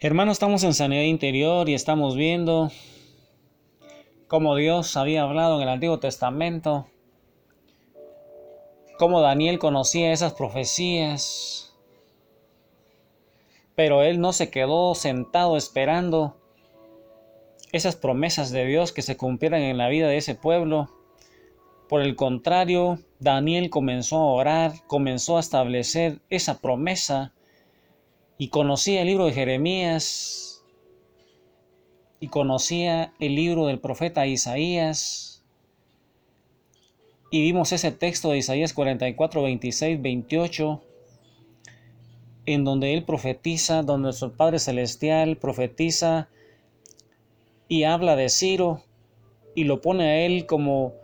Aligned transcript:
Hermanos, 0.00 0.34
estamos 0.34 0.62
en 0.62 0.74
sanidad 0.74 1.02
interior 1.02 1.68
y 1.68 1.74
estamos 1.74 2.14
viendo 2.14 2.70
cómo 4.28 4.54
Dios 4.54 4.96
había 4.96 5.24
hablado 5.24 5.56
en 5.56 5.62
el 5.62 5.68
Antiguo 5.70 5.98
Testamento, 5.98 6.86
cómo 8.96 9.20
Daniel 9.20 9.58
conocía 9.58 10.12
esas 10.12 10.34
profecías, 10.34 11.74
pero 13.74 14.04
él 14.04 14.20
no 14.20 14.32
se 14.32 14.50
quedó 14.50 14.94
sentado 14.94 15.56
esperando 15.56 16.36
esas 17.72 17.96
promesas 17.96 18.52
de 18.52 18.66
Dios 18.66 18.92
que 18.92 19.02
se 19.02 19.16
cumplieran 19.16 19.62
en 19.62 19.78
la 19.78 19.88
vida 19.88 20.06
de 20.06 20.18
ese 20.18 20.36
pueblo. 20.36 20.90
Por 21.88 22.02
el 22.02 22.14
contrario, 22.14 23.00
Daniel 23.18 23.68
comenzó 23.68 24.18
a 24.18 24.32
orar, 24.32 24.72
comenzó 24.86 25.38
a 25.38 25.40
establecer 25.40 26.20
esa 26.30 26.60
promesa 26.60 27.34
y 28.38 28.48
conocía 28.48 29.02
el 29.02 29.08
libro 29.08 29.26
de 29.26 29.32
Jeremías 29.32 30.64
y 32.20 32.28
conocía 32.28 33.12
el 33.18 33.34
libro 33.34 33.66
del 33.66 33.80
profeta 33.80 34.26
Isaías. 34.26 35.44
Y 37.30 37.42
vimos 37.42 37.72
ese 37.72 37.90
texto 37.90 38.30
de 38.30 38.38
Isaías 38.38 38.72
44, 38.72 39.42
26, 39.42 40.00
28, 40.00 40.82
en 42.46 42.64
donde 42.64 42.94
él 42.94 43.04
profetiza, 43.04 43.82
donde 43.82 44.04
nuestro 44.04 44.32
Padre 44.32 44.60
Celestial 44.60 45.36
profetiza 45.36 46.28
y 47.66 47.82
habla 47.82 48.16
de 48.16 48.28
Ciro 48.30 48.84
y 49.54 49.64
lo 49.64 49.80
pone 49.80 50.04
a 50.04 50.24
él 50.24 50.46
como 50.46 50.94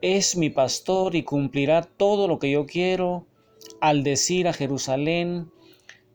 es 0.00 0.36
mi 0.36 0.50
pastor 0.50 1.14
y 1.14 1.22
cumplirá 1.22 1.82
todo 1.82 2.26
lo 2.26 2.38
que 2.38 2.50
yo 2.50 2.66
quiero 2.66 3.26
al 3.80 4.02
decir 4.02 4.48
a 4.48 4.52
Jerusalén, 4.52 5.50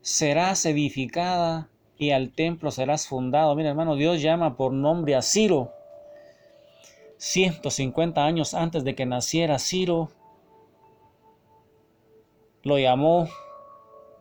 serás 0.02 0.64
edificada 0.66 1.68
y 1.98 2.12
al 2.12 2.32
templo 2.32 2.70
serás 2.70 3.06
fundado. 3.06 3.54
Mira, 3.54 3.70
hermano, 3.70 3.96
Dios 3.96 4.22
llama 4.22 4.56
por 4.56 4.72
nombre 4.72 5.14
a 5.14 5.22
Ciro. 5.22 5.72
150 7.18 8.24
años 8.24 8.54
antes 8.54 8.82
de 8.82 8.94
que 8.94 9.04
naciera 9.04 9.58
Ciro, 9.58 10.10
lo 12.62 12.78
llamó 12.78 13.28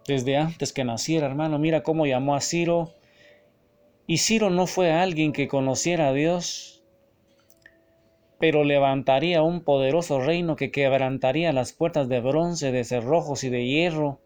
desde 0.05 0.36
antes 0.36 0.73
que 0.73 0.83
naciera, 0.83 1.27
hermano. 1.27 1.59
Mira 1.59 1.83
cómo 1.83 2.05
llamó 2.05 2.36
a 2.36 2.41
Ciro. 2.41 2.93
Y 4.05 4.17
Ciro 4.17 4.49
no 4.49 4.67
fue 4.67 4.91
alguien 4.91 5.31
que 5.31 5.47
conociera 5.47 6.09
a 6.09 6.14
Dios, 6.14 6.83
pero 8.39 8.66
levantaría 8.66 9.43
un 9.43 9.61
poderoso 9.61 10.19
reino 10.19 10.58
que 10.58 10.71
quebrantaría 10.71 11.53
las 11.53 11.71
puertas 11.71 12.09
de 12.09 12.19
bronce, 12.19 12.71
de 12.73 12.83
cerrojos 12.83 13.45
y 13.45 13.49
de 13.49 13.66
hierro 13.66 14.19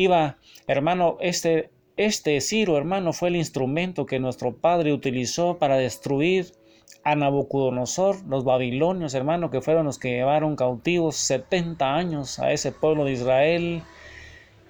iba, 0.00 0.38
hermano, 0.66 1.18
este, 1.20 1.70
este 1.96 2.40
Ciro, 2.40 2.76
hermano, 2.76 3.12
fue 3.12 3.28
el 3.28 3.36
instrumento 3.36 4.06
que 4.06 4.18
nuestro 4.18 4.56
padre 4.56 4.92
utilizó 4.92 5.58
para 5.58 5.76
destruir 5.76 6.52
a 7.04 7.14
Nabucodonosor, 7.14 8.24
los 8.26 8.44
babilonios, 8.44 9.14
hermano, 9.14 9.50
que 9.50 9.60
fueron 9.60 9.86
los 9.86 9.98
que 9.98 10.10
llevaron 10.10 10.56
cautivos 10.56 11.16
70 11.16 11.94
años 11.94 12.38
a 12.38 12.52
ese 12.52 12.72
pueblo 12.72 13.04
de 13.04 13.12
Israel. 13.12 13.82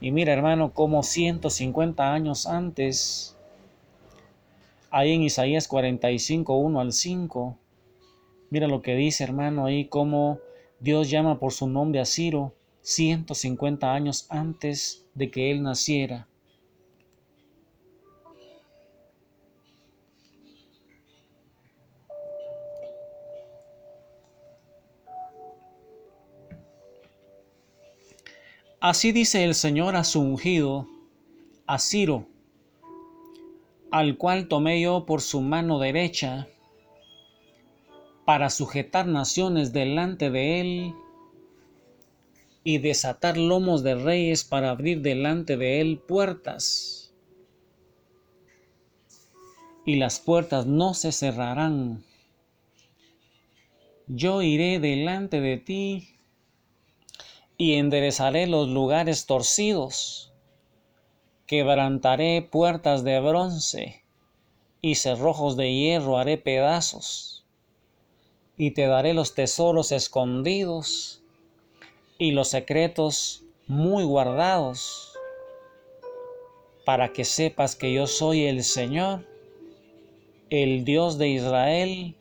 Y 0.01 0.11
mira, 0.11 0.33
hermano, 0.33 0.73
como 0.73 1.03
150 1.03 2.13
años 2.13 2.47
antes, 2.47 3.37
ahí 4.91 5.13
en 5.13 5.23
Isaías 5.23 5.69
45, 5.69 6.57
1 6.57 6.81
al 6.81 6.93
5, 6.93 7.57
mira 8.51 8.67
lo 8.67 8.83
que 8.83 8.97
dice, 8.97 9.25
hermano, 9.25 9.67
ahí 9.67 9.85
como 9.87 10.39
Dios 10.81 11.11
llama 11.11 11.39
por 11.39 11.53
su 11.53 11.69
nombre 11.69 12.01
a 12.01 12.05
Ciro 12.05 12.53
150 12.83 13.93
años 13.93 14.27
antes 14.31 15.07
de 15.21 15.31
que 15.31 15.51
él 15.51 15.63
naciera. 15.63 16.27
Así 28.81 29.13
dice 29.13 29.45
el 29.45 29.55
Señor 29.55 29.95
a 29.95 30.05
su 30.05 30.23
ungido, 30.23 30.89
a 31.67 31.79
Ciro, 31.79 32.27
al 33.91 34.17
cual 34.17 34.49
tomé 34.49 34.81
yo 34.81 35.05
por 35.05 35.21
su 35.21 35.43
mano 35.43 35.79
derecha, 35.79 36.49
para 38.25 38.49
sujetar 38.49 39.07
naciones 39.07 39.75
delante 39.75 40.31
de 40.31 40.61
él 40.63 40.95
y 42.63 42.79
desatar 42.79 43.37
lomos 43.37 43.83
de 43.83 43.95
reyes 43.95 44.45
para 44.45 44.71
abrir 44.71 45.01
delante 45.01 45.57
de 45.57 45.81
él 45.81 45.99
puertas. 45.99 47.15
Y 49.87 49.97
las 49.97 50.21
puertas 50.21 50.67
no 50.67 50.95
se 50.95 51.11
cerrarán. 51.11 52.05
Yo 54.07 54.43
iré 54.43 54.79
delante 54.79 55.41
de 55.41 55.57
ti 55.57 56.17
y 57.57 57.75
enderezaré 57.75 58.47
los 58.47 58.69
lugares 58.69 59.27
torcidos. 59.27 60.33
Quebrantaré 61.47 62.43
puertas 62.43 63.05
de 63.05 63.21
bronce 63.21 64.03
y 64.83 64.97
cerrojos 64.97 65.57
de 65.57 65.73
hierro 65.73 66.19
haré 66.19 66.39
pedazos. 66.39 67.45
Y 68.57 68.73
te 68.73 68.87
daré 68.87 69.15
los 69.15 69.35
tesoros 69.35 69.91
escondidos 69.93 71.20
y 72.21 72.33
los 72.33 72.49
secretos 72.49 73.47
muy 73.67 74.05
guardados, 74.05 75.19
para 76.85 77.15
que 77.15 77.25
sepas 77.25 77.75
que 77.75 77.95
yo 77.95 78.07
soy 78.07 78.45
el 78.45 78.63
Señor, 78.63 79.27
el 80.51 80.85
Dios 80.85 81.17
de 81.17 81.29
Israel, 81.29 82.15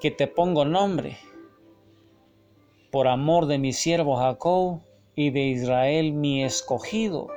que 0.00 0.10
te 0.10 0.26
pongo 0.26 0.64
nombre, 0.64 1.18
por 2.90 3.06
amor 3.06 3.46
de 3.46 3.58
mi 3.58 3.72
siervo 3.72 4.16
Jacob 4.16 4.80
y 5.14 5.30
de 5.30 5.42
Israel 5.42 6.12
mi 6.12 6.42
escogido. 6.42 7.28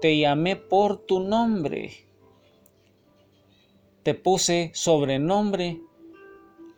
Te 0.00 0.18
llamé 0.18 0.56
por 0.56 0.96
tu 0.96 1.20
nombre, 1.20 1.92
te 4.02 4.14
puse 4.14 4.72
sobrenombre, 4.74 5.80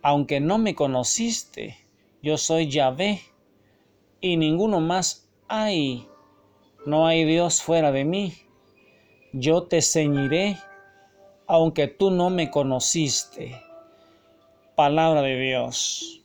aunque 0.02 0.40
no 0.40 0.58
me 0.58 0.74
conociste. 0.74 1.89
Yo 2.22 2.36
soy 2.36 2.68
Yahvé 2.68 3.22
y 4.20 4.36
ninguno 4.36 4.80
más 4.80 5.28
hay. 5.48 6.06
No 6.84 7.06
hay 7.06 7.24
Dios 7.24 7.62
fuera 7.62 7.92
de 7.92 8.04
mí. 8.04 8.34
Yo 9.32 9.62
te 9.62 9.80
ceñiré, 9.80 10.58
aunque 11.46 11.88
tú 11.88 12.10
no 12.10 12.28
me 12.28 12.50
conociste. 12.50 13.62
Palabra 14.76 15.22
de 15.22 15.40
Dios. 15.40 16.19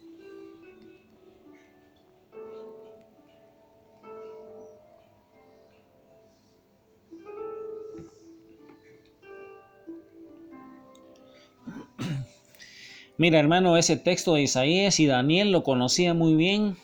Mira, 13.18 13.40
hermano, 13.40 13.78
ese 13.78 13.98
texto 13.98 14.34
de 14.34 14.42
Isaías 14.42 15.00
y 15.00 15.06
Daniel 15.06 15.52
lo 15.52 15.64
conocía 15.64 16.14
muy 16.14 16.36
bien 16.36 16.78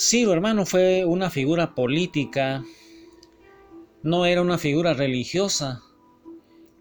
Ciro, 0.00 0.32
hermano, 0.32 0.64
fue 0.64 1.04
una 1.04 1.28
figura 1.28 1.74
política, 1.74 2.62
no 4.04 4.26
era 4.26 4.42
una 4.42 4.56
figura 4.56 4.94
religiosa, 4.94 5.82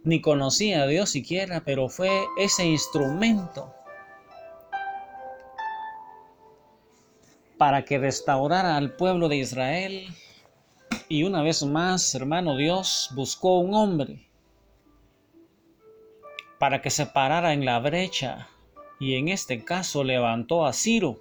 ni 0.04 0.22
conocía 0.22 0.84
a 0.84 0.88
Dios 0.88 1.10
siquiera, 1.10 1.64
pero 1.66 1.90
fue 1.90 2.12
ese 2.38 2.68
instrumento 2.68 3.74
para 7.58 7.86
que 7.86 7.98
restaurara 7.98 8.78
al 8.78 8.96
pueblo 8.96 9.30
de 9.30 9.38
Israel. 9.38 10.06
Y 11.10 11.24
una 11.24 11.42
vez 11.42 11.64
más, 11.64 12.14
hermano, 12.14 12.56
Dios 12.56 13.10
buscó 13.16 13.58
un 13.58 13.74
hombre 13.74 14.27
para 16.60 16.82
que 16.82 16.90
se 16.90 17.06
parara 17.06 17.54
en 17.54 17.66
la 17.66 17.80
brecha 17.80 18.48
y 19.00 19.16
en 19.16 19.28
este 19.28 19.64
caso 19.64 20.04
levantó 20.04 20.66
a 20.66 20.74
Ciro 20.74 21.20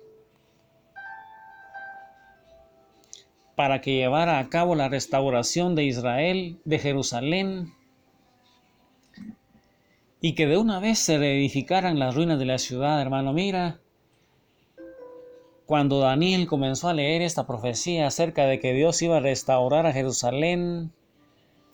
para 3.56 3.80
que 3.80 3.94
llevara 3.94 4.38
a 4.38 4.48
cabo 4.48 4.74
la 4.74 4.88
restauración 4.88 5.74
de 5.74 5.84
Israel, 5.84 6.58
de 6.64 6.78
Jerusalén, 6.78 7.72
y 10.20 10.34
que 10.34 10.46
de 10.46 10.58
una 10.58 10.78
vez 10.78 10.98
se 10.98 11.18
reedificaran 11.18 11.98
las 11.98 12.14
ruinas 12.14 12.38
de 12.38 12.44
la 12.44 12.58
ciudad, 12.58 13.00
hermano. 13.00 13.32
Mira, 13.32 13.78
cuando 15.64 16.00
Daniel 16.00 16.46
comenzó 16.46 16.88
a 16.88 16.94
leer 16.94 17.22
esta 17.22 17.46
profecía 17.46 18.06
acerca 18.06 18.44
de 18.46 18.60
que 18.60 18.74
Dios 18.74 19.00
iba 19.00 19.16
a 19.16 19.20
restaurar 19.20 19.86
a 19.86 19.92
Jerusalén, 19.92 20.92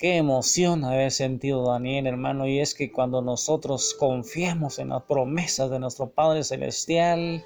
qué 0.02 0.18
emoción 0.18 0.84
haber 0.84 1.10
sentido 1.10 1.64
Daniel, 1.64 2.06
hermano. 2.06 2.46
Y 2.46 2.60
es 2.60 2.74
que 2.74 2.92
cuando 2.92 3.22
nosotros 3.22 3.96
confiamos 3.98 4.78
en 4.78 4.90
las 4.90 5.04
promesas 5.04 5.70
de 5.70 5.78
nuestro 5.78 6.10
Padre 6.10 6.44
Celestial, 6.44 7.42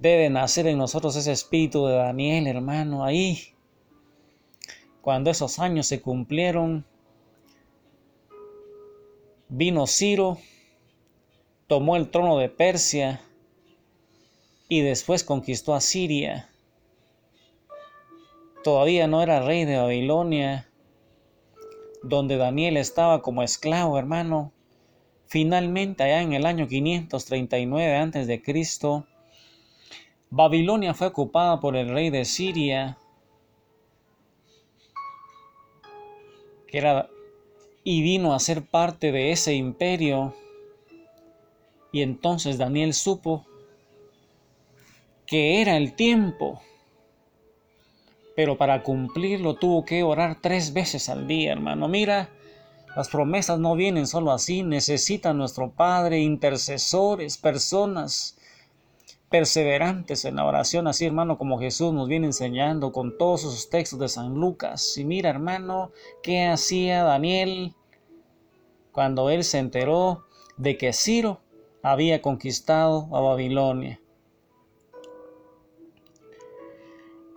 Debe 0.00 0.30
nacer 0.30 0.66
en 0.66 0.78
nosotros 0.78 1.14
ese 1.14 1.30
espíritu 1.30 1.84
de 1.84 1.92
Daniel, 1.92 2.46
hermano, 2.46 3.04
ahí, 3.04 3.38
cuando 5.02 5.30
esos 5.30 5.58
años 5.58 5.88
se 5.88 6.00
cumplieron, 6.00 6.86
vino 9.50 9.86
Ciro, 9.86 10.38
tomó 11.66 11.96
el 11.96 12.08
trono 12.08 12.38
de 12.38 12.48
Persia 12.48 13.20
y 14.70 14.80
después 14.80 15.22
conquistó 15.22 15.74
a 15.74 15.82
Siria. 15.82 16.48
Todavía 18.62 19.06
no 19.06 19.22
era 19.22 19.40
rey 19.40 19.64
de 19.64 19.78
Babilonia, 19.78 20.68
donde 22.02 22.36
Daniel 22.36 22.76
estaba 22.76 23.22
como 23.22 23.42
esclavo, 23.42 23.98
hermano. 23.98 24.52
Finalmente, 25.26 26.02
allá 26.02 26.22
en 26.22 26.32
el 26.32 26.44
año 26.44 26.66
539 26.66 27.96
a.C., 27.96 28.42
Babilonia 30.28 30.94
fue 30.94 31.08
ocupada 31.08 31.58
por 31.60 31.76
el 31.76 31.88
rey 31.88 32.10
de 32.10 32.24
Siria, 32.24 32.98
que 36.68 36.78
era, 36.78 37.08
y 37.82 38.02
vino 38.02 38.34
a 38.34 38.38
ser 38.38 38.64
parte 38.64 39.10
de 39.10 39.32
ese 39.32 39.54
imperio. 39.54 40.34
Y 41.92 42.02
entonces 42.02 42.58
Daniel 42.58 42.94
supo 42.94 43.44
que 45.26 45.60
era 45.60 45.76
el 45.76 45.94
tiempo, 45.94 46.60
pero 48.36 48.56
para 48.56 48.82
cumplirlo 48.82 49.54
tuvo 49.54 49.84
que 49.84 50.02
orar 50.02 50.38
tres 50.40 50.72
veces 50.72 51.08
al 51.08 51.26
día, 51.26 51.52
hermano. 51.52 51.88
Mira, 51.88 52.30
las 52.96 53.08
promesas 53.08 53.58
no 53.58 53.76
vienen 53.76 54.06
solo 54.06 54.32
así, 54.32 54.62
necesita 54.62 55.32
nuestro 55.32 55.70
Padre 55.70 56.18
intercesores, 56.20 57.38
personas 57.38 58.36
perseverantes 59.28 60.24
en 60.24 60.36
la 60.36 60.44
oración, 60.44 60.88
así 60.88 61.06
hermano 61.06 61.38
como 61.38 61.60
Jesús 61.60 61.92
nos 61.92 62.08
viene 62.08 62.26
enseñando 62.26 62.90
con 62.90 63.16
todos 63.16 63.42
esos 63.42 63.70
textos 63.70 64.00
de 64.00 64.08
San 64.08 64.34
Lucas. 64.34 64.98
Y 64.98 65.04
mira 65.04 65.30
hermano, 65.30 65.92
¿qué 66.22 66.46
hacía 66.46 67.04
Daniel 67.04 67.74
cuando 68.90 69.30
él 69.30 69.44
se 69.44 69.58
enteró 69.58 70.24
de 70.56 70.76
que 70.76 70.92
Ciro 70.92 71.40
había 71.82 72.20
conquistado 72.22 73.08
a 73.12 73.20
Babilonia? 73.20 73.99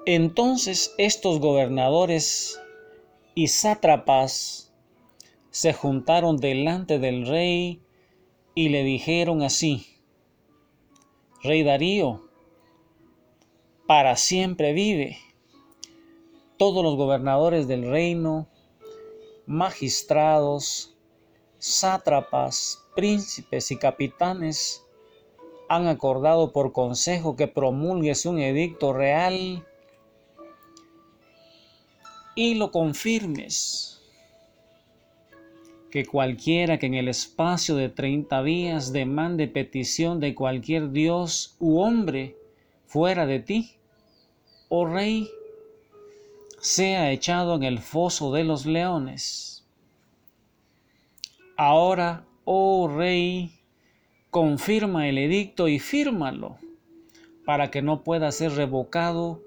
Entonces 0.05 0.93
estos 0.97 1.39
gobernadores 1.39 2.59
y 3.35 3.47
sátrapas 3.47 4.73
se 5.49 5.71
juntaron 5.71 6.35
delante 6.37 6.99
del 6.99 7.25
rey 7.25 7.81
y 8.53 8.67
le 8.67 8.83
dijeron 8.83 9.43
así, 9.43 9.87
Rey 11.41 11.63
Darío, 11.63 12.27
para 13.87 14.17
siempre 14.17 14.73
vive. 14.73 15.17
Todos 16.57 16.83
los 16.83 16.97
gobernadores 16.97 17.69
del 17.69 17.89
reino, 17.89 18.49
magistrados, 19.45 20.97
sátrapas, 21.59 22.83
príncipes 22.93 23.71
y 23.71 23.77
capitanes 23.77 24.83
han 25.69 25.87
acordado 25.87 26.51
por 26.51 26.73
consejo 26.73 27.37
que 27.37 27.47
promulgues 27.47 28.25
un 28.25 28.39
edicto 28.39 28.91
real 28.91 29.65
y 32.35 32.55
lo 32.55 32.71
confirmes 32.71 33.93
que 35.93 36.05
cualquiera 36.07 36.79
que 36.79 36.87
en 36.87 36.95
el 36.95 37.07
espacio 37.07 37.75
de 37.75 37.87
treinta 37.87 38.41
días 38.41 38.91
demande 38.91 39.47
petición 39.47 40.19
de 40.19 40.33
cualquier 40.33 40.91
dios 40.91 41.55
u 41.59 41.81
hombre 41.81 42.35
fuera 42.87 43.27
de 43.27 43.39
ti, 43.39 43.75
oh 44.69 44.87
rey, 44.87 45.29
sea 46.59 47.11
echado 47.11 47.55
en 47.55 47.61
el 47.61 47.77
foso 47.77 48.33
de 48.33 48.43
los 48.43 48.65
leones. 48.65 49.67
Ahora, 51.57 52.25
oh 52.45 52.87
rey, 52.87 53.59
confirma 54.31 55.07
el 55.07 55.19
edicto 55.19 55.67
y 55.67 55.77
fírmalo, 55.77 56.57
para 57.45 57.69
que 57.69 57.83
no 57.83 58.03
pueda 58.03 58.31
ser 58.31 58.53
revocado 58.53 59.43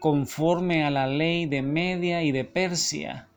conforme 0.00 0.84
a 0.84 0.90
la 0.90 1.06
ley 1.06 1.46
de 1.46 1.62
Media 1.62 2.22
y 2.22 2.32
de 2.32 2.44
Persia 2.44 3.28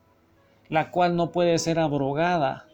la 0.72 0.90
cual 0.90 1.16
no 1.16 1.32
puede 1.32 1.58
ser 1.58 1.78
abrogada. 1.78 2.66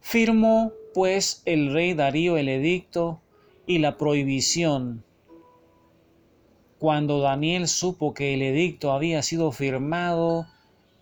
Firmó 0.00 0.72
pues 0.92 1.40
el 1.46 1.72
rey 1.72 1.94
Darío 1.94 2.36
el 2.36 2.50
edicto 2.50 3.22
y 3.66 3.78
la 3.78 3.96
prohibición. 3.96 5.02
Cuando 6.78 7.20
Daniel 7.20 7.66
supo 7.66 8.12
que 8.12 8.34
el 8.34 8.42
edicto 8.42 8.92
había 8.92 9.22
sido 9.22 9.52
firmado, 9.52 10.46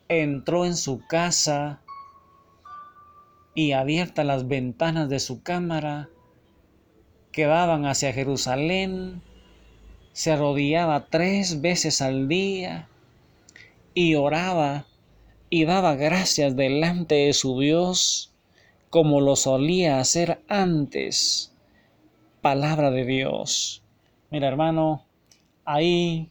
entró 0.06 0.64
en 0.64 0.76
su 0.76 1.04
casa 1.08 1.80
y 3.52 3.72
abiertas 3.72 4.24
las 4.24 4.46
ventanas 4.46 5.08
de 5.08 5.18
su 5.18 5.42
cámara 5.42 6.08
que 7.32 7.46
daban 7.46 7.84
hacia 7.84 8.12
Jerusalén, 8.12 9.22
se 10.12 10.32
arrodillaba 10.32 11.06
tres 11.06 11.60
veces 11.60 12.02
al 12.02 12.28
día 12.28 12.88
y 13.94 14.14
oraba 14.14 14.86
y 15.50 15.64
daba 15.64 15.96
gracias 15.96 16.56
delante 16.56 17.14
de 17.14 17.32
su 17.32 17.60
Dios 17.60 18.32
como 18.90 19.20
lo 19.20 19.36
solía 19.36 20.00
hacer 20.00 20.42
antes. 20.48 21.54
Palabra 22.40 22.90
de 22.90 23.04
Dios. 23.04 23.82
Mira 24.30 24.48
hermano, 24.48 25.04
ahí 25.64 26.30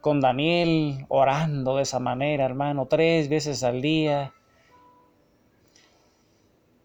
con 0.00 0.20
Daniel 0.20 1.04
orando 1.08 1.76
de 1.76 1.82
esa 1.82 1.98
manera, 1.98 2.44
hermano, 2.44 2.86
tres 2.86 3.28
veces 3.28 3.62
al 3.62 3.82
día. 3.82 4.32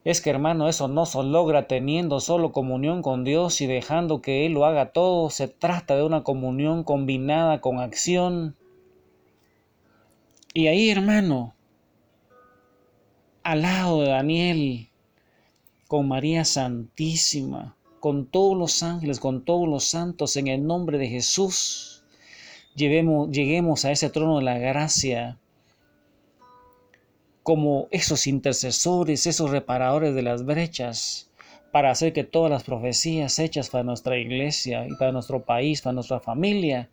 Es 0.03 0.21
que 0.21 0.31
hermano, 0.31 0.67
eso 0.67 0.87
no 0.87 1.05
se 1.05 1.21
logra 1.23 1.67
teniendo 1.67 2.19
solo 2.19 2.51
comunión 2.51 3.01
con 3.01 3.23
Dios 3.23 3.61
y 3.61 3.67
dejando 3.67 4.21
que 4.21 4.45
Él 4.45 4.53
lo 4.53 4.65
haga 4.65 4.91
todo. 4.91 5.29
Se 5.29 5.47
trata 5.47 5.95
de 5.95 6.03
una 6.03 6.23
comunión 6.23 6.83
combinada 6.83 7.61
con 7.61 7.79
acción 7.79 8.55
y 10.53 10.67
ahí, 10.67 10.89
hermano, 10.89 11.55
al 13.41 13.61
lado 13.61 14.01
de 14.01 14.09
Daniel, 14.09 14.89
con 15.87 16.09
María 16.09 16.43
Santísima, 16.43 17.77
con 18.01 18.25
todos 18.25 18.57
los 18.57 18.83
ángeles, 18.83 19.21
con 19.21 19.45
todos 19.45 19.69
los 19.69 19.85
santos, 19.85 20.35
en 20.35 20.47
el 20.47 20.67
nombre 20.67 20.97
de 20.97 21.07
Jesús, 21.07 22.03
lleguemos 22.75 23.85
a 23.85 23.91
ese 23.91 24.09
trono 24.09 24.39
de 24.39 24.43
la 24.43 24.57
gracia 24.57 25.37
como 27.43 27.87
esos 27.91 28.27
intercesores, 28.27 29.27
esos 29.27 29.49
reparadores 29.49 30.13
de 30.15 30.21
las 30.21 30.45
brechas, 30.45 31.29
para 31.71 31.91
hacer 31.91 32.13
que 32.13 32.23
todas 32.23 32.51
las 32.51 32.63
profecías 32.63 33.39
hechas 33.39 33.69
para 33.69 33.83
nuestra 33.83 34.17
iglesia 34.17 34.85
y 34.87 34.95
para 34.97 35.11
nuestro 35.11 35.43
país, 35.43 35.81
para 35.81 35.93
nuestra 35.93 36.19
familia, 36.19 36.89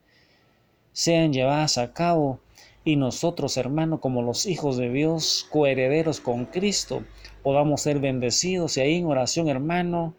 sean 0.93 1.33
llevadas 1.33 1.79
a 1.79 1.93
cabo 1.93 2.41
y 2.85 2.97
nosotros, 2.97 3.57
hermano, 3.57 4.01
como 4.01 4.23
los 4.23 4.47
hijos 4.47 4.79
de 4.79 4.91
Dios, 4.91 5.47
coherederos 5.51 6.21
con 6.21 6.47
Cristo, 6.47 7.05
podamos 7.43 7.83
ser 7.83 7.99
bendecidos. 7.99 8.77
Y 8.77 8.81
ahí 8.81 8.95
en 8.95 9.07
oración, 9.07 9.49
hermano, 9.49 10.15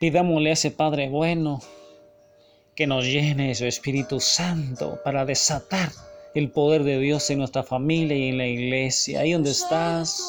pidámosle 0.00 0.50
a 0.50 0.54
ese 0.54 0.70
Padre 0.72 1.08
bueno 1.08 1.60
que 2.74 2.86
nos 2.86 3.04
llene 3.04 3.48
de 3.48 3.54
su 3.54 3.64
Espíritu 3.64 4.18
Santo 4.18 4.98
para 5.04 5.24
desatar 5.24 5.90
el 6.38 6.50
poder 6.50 6.84
de 6.84 6.98
Dios 6.98 7.28
en 7.30 7.38
nuestra 7.38 7.62
familia 7.62 8.16
y 8.16 8.28
en 8.28 8.38
la 8.38 8.46
iglesia. 8.46 9.20
Ahí 9.20 9.32
donde 9.32 9.50
estás. 9.50 10.22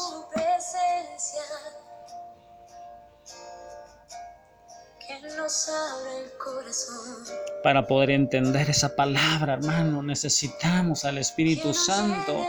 Para 7.64 7.88
poder 7.88 8.12
entender 8.12 8.70
esa 8.70 8.96
palabra, 8.96 9.54
hermano, 9.54 10.04
necesitamos 10.04 11.06
al 11.06 11.18
Espíritu 11.18 11.74
Santo. 11.74 12.46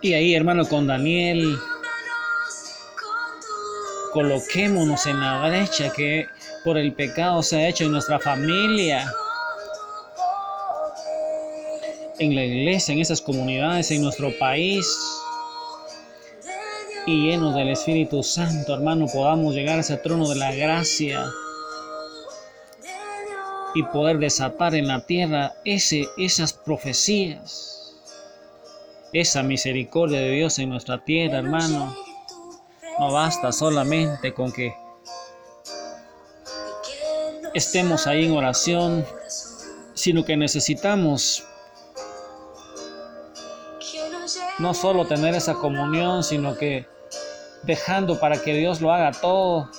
Y 0.00 0.14
ahí, 0.14 0.34
hermano, 0.34 0.66
con 0.66 0.86
Daniel, 0.86 1.58
Coloquémonos 4.12 5.06
en 5.06 5.20
la 5.20 5.46
brecha 5.46 5.92
que 5.92 6.26
por 6.64 6.78
el 6.78 6.94
pecado 6.94 7.42
se 7.42 7.56
ha 7.56 7.68
hecho 7.68 7.84
en 7.84 7.92
nuestra 7.92 8.18
familia, 8.18 9.12
en 12.18 12.34
la 12.34 12.44
iglesia, 12.44 12.94
en 12.94 13.00
esas 13.00 13.20
comunidades, 13.20 13.90
en 13.90 14.02
nuestro 14.02 14.36
país. 14.38 14.86
Y 17.06 17.28
llenos 17.28 17.54
del 17.54 17.68
Espíritu 17.68 18.22
Santo, 18.22 18.74
hermano, 18.74 19.06
podamos 19.06 19.54
llegar 19.54 19.76
a 19.76 19.82
ese 19.82 19.98
trono 19.98 20.28
de 20.28 20.36
la 20.36 20.52
gracia. 20.52 21.24
Y 23.74 23.82
poder 23.84 24.18
desatar 24.18 24.74
en 24.74 24.88
la 24.88 25.00
tierra 25.00 25.52
ese, 25.64 26.06
esas 26.16 26.54
profecías, 26.54 27.77
esa 29.12 29.42
misericordia 29.42 30.20
de 30.20 30.30
Dios 30.30 30.58
en 30.58 30.70
nuestra 30.70 31.04
tierra, 31.04 31.38
hermano. 31.38 31.94
No 32.98 33.12
basta 33.12 33.52
solamente 33.52 34.34
con 34.34 34.52
que 34.52 34.74
estemos 37.54 38.06
ahí 38.06 38.26
en 38.26 38.32
oración, 38.32 39.04
sino 39.94 40.24
que 40.24 40.36
necesitamos 40.36 41.44
no 44.58 44.74
solo 44.74 45.06
tener 45.06 45.34
esa 45.34 45.54
comunión, 45.54 46.24
sino 46.24 46.56
que 46.56 46.86
dejando 47.62 48.18
para 48.18 48.42
que 48.42 48.54
Dios 48.54 48.80
lo 48.80 48.92
haga 48.92 49.12
todo, 49.12 49.70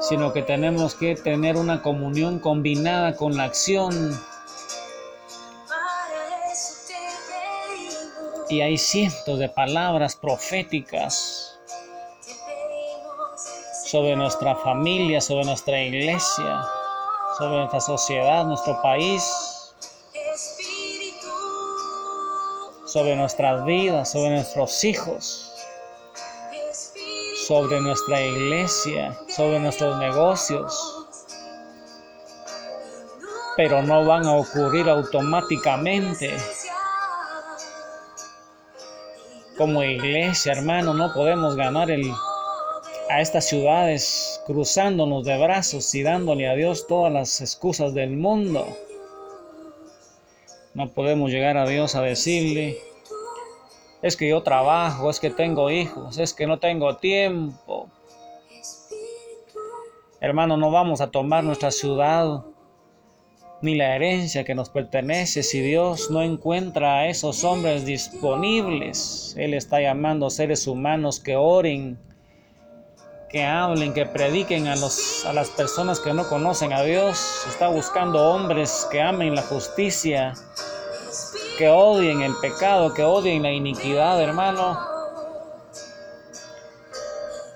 sino 0.00 0.32
que 0.32 0.42
tenemos 0.42 0.94
que 0.94 1.14
tener 1.14 1.56
una 1.56 1.82
comunión 1.82 2.38
combinada 2.38 3.16
con 3.16 3.36
la 3.36 3.44
acción. 3.44 4.18
Y 8.48 8.60
hay 8.60 8.78
cientos 8.78 9.38
de 9.38 9.48
palabras 9.48 10.16
proféticas 10.16 11.58
sobre 13.86 14.16
nuestra 14.16 14.54
familia, 14.56 15.20
sobre 15.20 15.44
nuestra 15.44 15.80
iglesia, 15.80 16.64
sobre 17.38 17.58
nuestra 17.58 17.80
sociedad, 17.80 18.44
nuestro 18.44 18.80
país, 18.82 19.24
sobre 22.86 23.16
nuestras 23.16 23.64
vidas, 23.64 24.10
sobre 24.12 24.30
nuestros 24.30 24.84
hijos 24.84 25.50
sobre 27.44 27.80
nuestra 27.80 28.20
iglesia, 28.22 29.14
sobre 29.28 29.60
nuestros 29.60 29.98
negocios. 29.98 31.06
Pero 33.56 33.82
no 33.82 34.04
van 34.04 34.24
a 34.26 34.32
ocurrir 34.32 34.88
automáticamente. 34.88 36.36
Como 39.56 39.84
iglesia, 39.84 40.52
hermano, 40.52 40.94
no 40.94 41.12
podemos 41.12 41.54
ganar 41.54 41.88
el, 41.90 42.10
a 43.08 43.20
estas 43.20 43.46
ciudades 43.46 44.42
cruzándonos 44.46 45.24
de 45.24 45.38
brazos 45.38 45.94
y 45.94 46.02
dándole 46.02 46.48
a 46.48 46.54
Dios 46.54 46.88
todas 46.88 47.12
las 47.12 47.40
excusas 47.40 47.94
del 47.94 48.16
mundo. 48.16 48.66
No 50.74 50.90
podemos 50.90 51.30
llegar 51.30 51.56
a 51.56 51.68
Dios 51.68 51.94
a 51.94 52.02
decirle, 52.02 52.78
es 54.02 54.16
que 54.16 54.28
yo 54.28 54.42
trabajo, 54.42 55.08
es 55.08 55.20
que 55.20 55.30
tengo 55.30 55.70
hijos, 55.70 56.18
es 56.18 56.34
que 56.34 56.48
no 56.48 56.58
tengo 56.58 56.96
tiempo. 56.96 57.88
Hermano, 60.20 60.56
no 60.56 60.72
vamos 60.72 61.00
a 61.00 61.12
tomar 61.12 61.44
nuestra 61.44 61.70
ciudad 61.70 62.42
ni 63.62 63.74
la 63.74 63.96
herencia 63.96 64.44
que 64.44 64.54
nos 64.54 64.68
pertenece 64.68 65.42
si 65.42 65.60
Dios 65.60 66.10
no 66.10 66.22
encuentra 66.22 66.98
a 66.98 67.08
esos 67.08 67.44
hombres 67.44 67.86
disponibles. 67.86 69.34
Él 69.38 69.54
está 69.54 69.80
llamando 69.80 70.30
seres 70.30 70.66
humanos 70.66 71.20
que 71.20 71.36
oren, 71.36 71.98
que 73.30 73.44
hablen, 73.44 73.94
que 73.94 74.06
prediquen 74.06 74.68
a, 74.68 74.76
los, 74.76 75.24
a 75.26 75.32
las 75.32 75.48
personas 75.50 75.98
que 75.98 76.12
no 76.12 76.28
conocen 76.28 76.72
a 76.72 76.82
Dios. 76.82 77.44
Está 77.48 77.68
buscando 77.68 78.30
hombres 78.30 78.86
que 78.92 79.00
amen 79.00 79.34
la 79.34 79.42
justicia, 79.42 80.34
que 81.58 81.68
odien 81.68 82.22
el 82.22 82.34
pecado, 82.40 82.94
que 82.94 83.02
odien 83.02 83.42
la 83.42 83.50
iniquidad, 83.50 84.22
hermano. 84.22 84.93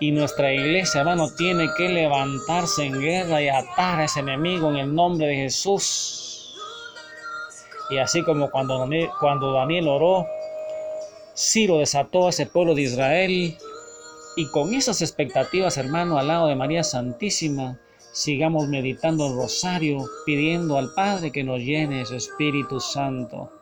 Y 0.00 0.12
nuestra 0.12 0.52
iglesia, 0.52 1.00
hermano, 1.00 1.28
tiene 1.37 1.69
que 1.76 1.88
levantarse 1.88 2.85
en 2.85 3.00
guerra 3.00 3.43
y 3.43 3.49
atar 3.49 3.99
a 3.99 4.05
ese 4.05 4.21
enemigo 4.21 4.71
en 4.71 4.76
el 4.76 4.95
nombre 4.95 5.26
de 5.26 5.37
Jesús. 5.37 6.55
Y 7.90 7.99
así 7.99 8.23
como 8.23 8.50
cuando 8.50 8.78
Daniel, 8.78 9.09
cuando 9.19 9.52
Daniel 9.52 9.88
oró, 9.88 10.26
Ciro 11.37 11.78
desató 11.78 12.26
a 12.26 12.31
ese 12.31 12.47
pueblo 12.47 12.75
de 12.75 12.83
Israel. 12.83 13.59
Y 14.37 14.50
con 14.52 14.73
esas 14.73 15.02
expectativas, 15.02 15.76
hermano, 15.78 16.17
al 16.17 16.28
lado 16.28 16.47
de 16.47 16.55
María 16.55 16.85
Santísima, 16.85 17.81
sigamos 18.12 18.69
meditando 18.69 19.26
el 19.26 19.35
rosario, 19.35 20.05
pidiendo 20.25 20.78
al 20.78 20.95
Padre 20.95 21.33
que 21.33 21.43
nos 21.43 21.59
llene 21.59 22.07
su 22.07 22.14
Espíritu 22.14 22.78
Santo. 22.78 23.58